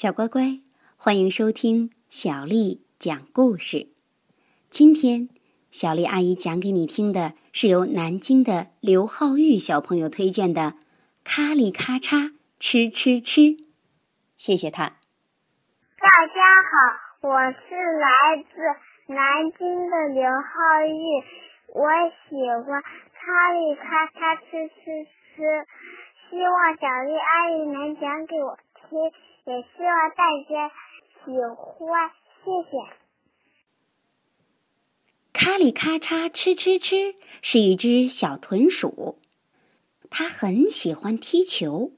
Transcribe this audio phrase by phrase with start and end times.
[0.00, 0.60] 小乖乖，
[0.96, 3.88] 欢迎收听小丽讲故事。
[4.70, 5.28] 今天，
[5.70, 10.62] 小丽阿姨讲给你听的是由南京的刘浩玉小朋友推荐的
[11.22, 13.42] 《咔哩咔嚓吃吃吃》。
[14.38, 14.84] 谢谢他。
[16.00, 21.20] 大家好，我是来自南京的刘浩玉，
[21.74, 21.84] 我
[22.24, 25.04] 喜欢咔哩咔嚓吃吃
[25.36, 25.44] 吃，
[26.30, 28.56] 希望小丽阿姨能讲给我
[28.90, 28.98] 听。
[29.46, 30.68] 也希望大家
[31.24, 32.10] 喜欢，
[32.44, 32.76] 谢谢。
[35.32, 39.18] 咔哩咔嚓吃吃吃是一只小豚鼠，
[40.10, 41.92] 它很喜欢踢球。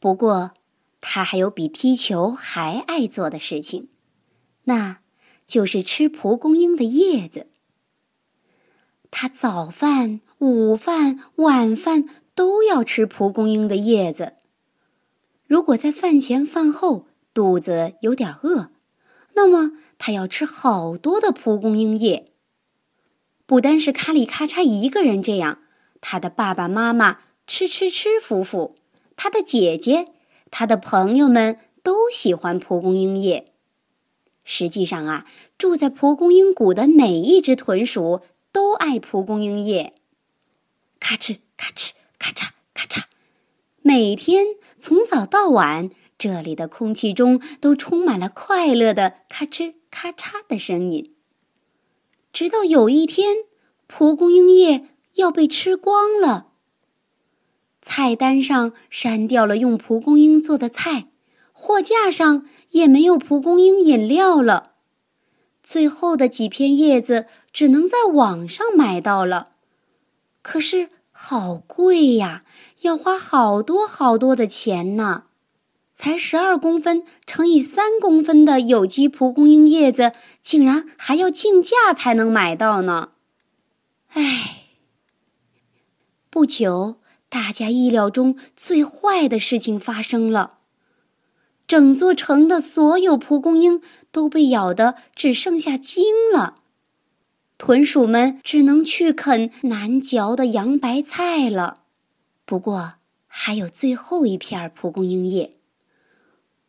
[0.00, 0.52] 不过，
[1.02, 3.90] 它还有比踢球还爱做的事情，
[4.64, 5.00] 那
[5.46, 7.50] 就是吃蒲公英的叶子。
[9.10, 14.36] 它早饭、午饭、晚饭都要吃蒲公英的叶子。
[15.48, 18.70] 如果在饭前饭后肚子有点饿，
[19.32, 22.26] 那么他要吃好多的蒲公英叶。
[23.46, 25.60] 不单是咔哩咔嚓一个人这样，
[26.02, 28.76] 他的爸爸妈妈吃吃吃夫妇，
[29.16, 30.12] 他的姐姐，
[30.50, 33.46] 他的朋友们都喜欢蒲公英叶。
[34.44, 38.20] 实际上啊，住在蒲公英谷的每一只豚鼠
[38.52, 39.94] 都爱蒲公英叶。
[41.00, 43.04] 咔哧咔哧咔嚓咔嚓。
[43.88, 51.14] 每天从早到晚，这里的空气中都充满了快乐的咔哧咔嚓的声音。
[52.30, 53.36] 直到有一天，
[53.86, 56.48] 蒲公英叶要被吃光了，
[57.80, 61.08] 菜单上删掉了用蒲公英做的菜，
[61.54, 64.72] 货架上也没有蒲公英饮料了，
[65.62, 69.52] 最后的几片叶子只能在网上买到了。
[70.42, 70.90] 可是。
[71.20, 72.44] 好贵呀，
[72.82, 75.24] 要花好多好多的钱呢！
[75.96, 83.10] 才十二公分乘以三公分的有机蒲公英叶子，竟然还要竞价才能买到呢！
[84.10, 84.62] 唉，
[86.30, 90.58] 不久，大家意料中最坏的事情发生了，
[91.66, 96.57] 整座城的所有蒲公英都被咬得只剩下茎了。
[97.58, 101.82] 豚鼠们只能去啃难嚼的洋白菜了，
[102.44, 102.94] 不过
[103.26, 105.54] 还有最后一片蒲公英叶。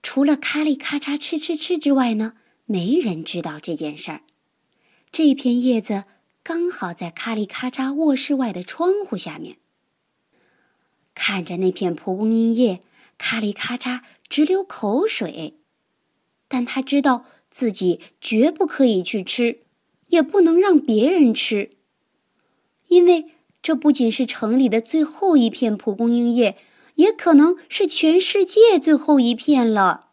[0.00, 2.34] 除了咔哩咔嚓吃吃吃之外呢，
[2.66, 4.22] 没人知道这件事儿。
[5.10, 6.04] 这片叶子
[6.44, 9.56] 刚好在咔哩咔嚓卧室外的窗户下面。
[11.14, 12.80] 看着那片蒲公英叶，
[13.18, 15.58] 咔哩咔嚓直流口水，
[16.46, 19.65] 但他知道自己绝不可以去吃。
[20.08, 21.70] 也不能让别人吃，
[22.88, 26.56] 因为这不仅是城里的最后一片蒲公英叶，
[26.94, 30.10] 也可能是全世界最后一片了。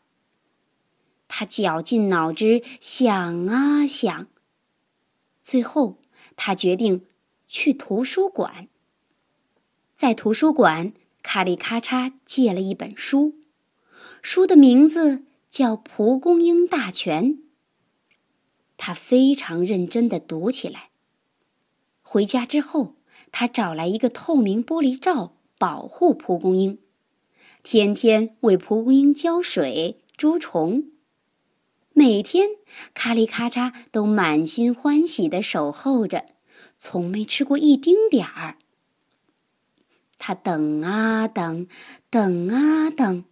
[1.28, 4.28] 他绞尽脑汁想啊想，
[5.42, 6.00] 最后
[6.36, 7.06] 他决定
[7.48, 8.68] 去图书馆。
[9.96, 13.36] 在图书馆，咔哩咔嚓借了一本书，
[14.22, 17.36] 书的名字叫《蒲公英大全》。
[18.86, 20.90] 他非常认真地读起来。
[22.02, 22.98] 回家之后，
[23.32, 26.78] 他找来一个透明玻璃罩保护蒲公英，
[27.64, 30.92] 天天为蒲公英浇水、捉虫。
[31.94, 32.50] 每天，
[32.94, 36.26] 咔哩咔嚓都满心欢喜地守候着，
[36.78, 38.58] 从没吃过一丁点儿。
[40.18, 41.68] 他等啊等，
[42.10, 43.24] 等啊等，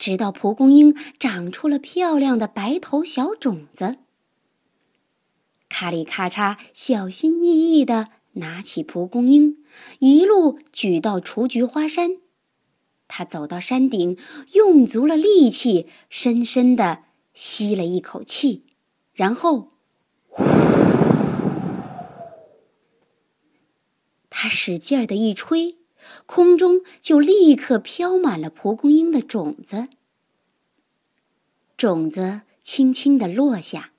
[0.00, 3.98] 直到蒲公英长出了漂亮的白头小种子。
[5.84, 9.58] 咔哩咔嚓，小心翼翼地拿起蒲公英，
[9.98, 12.12] 一路举到雏菊花山。
[13.06, 14.16] 他走到山顶，
[14.54, 18.64] 用足了力气，深深地吸了一口气，
[19.12, 19.72] 然后，
[24.30, 25.76] 他使劲儿的一吹，
[26.24, 29.88] 空中就立刻飘满了蒲公英的种子。
[31.76, 33.90] 种子轻轻地落下。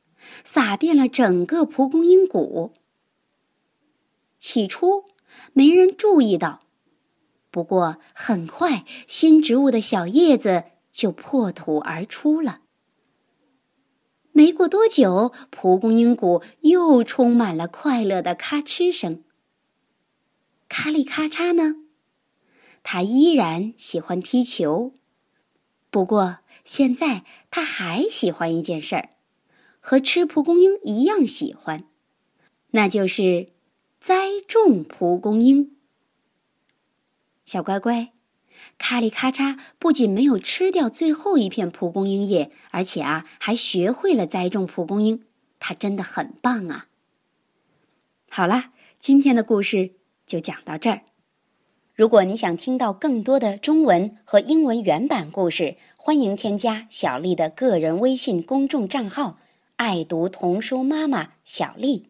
[0.44, 2.74] 洒遍了整个蒲公英谷。
[4.38, 5.06] 起初
[5.54, 6.60] 没人注意到，
[7.52, 12.62] 不过很快新植物的小叶子就破土而出了。
[14.32, 19.24] 没过多久，蒲公英谷又充满了快乐的咔哧声。
[20.68, 21.76] 咔哩咔嚓呢？
[22.84, 24.94] 他依然喜欢踢球，
[25.90, 29.15] 不过现在他还喜欢一件事儿。
[29.88, 31.84] 和吃蒲公英一样喜欢，
[32.72, 33.50] 那就是
[34.02, 35.76] 栽种蒲公英。
[37.46, 38.12] 小乖乖，
[38.80, 45.24] 咔里咔嚓不仅没有吃掉最后一片蒲公英叶，而且啊，还学会了栽种蒲公英。
[45.60, 46.88] 他真的很棒啊！
[48.28, 49.92] 好啦，今天的故事
[50.26, 51.02] 就讲到这儿。
[51.94, 59.38] 如果你想听到更多的中文和英文原版故事，欢迎添加小丽的个人微信公众账号
[59.78, 62.10] “爱读童书妈妈小丽”。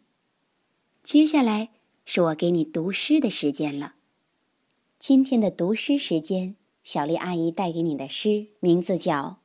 [1.01, 1.69] 接下来
[2.05, 3.95] 是我给你读诗的时间了。
[4.99, 9.39] 今天的读诗时间，小丽阿姨带给你的诗名字叫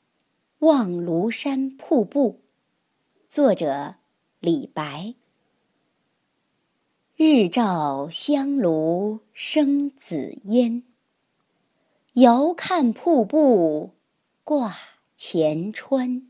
[0.67, 2.32] 《望庐山瀑布》，
[3.28, 3.96] 作者
[4.38, 5.14] 李白。
[7.17, 10.82] 日照香炉生紫烟，
[12.14, 13.90] 遥看瀑布
[14.44, 14.76] 挂
[15.17, 16.30] 前川。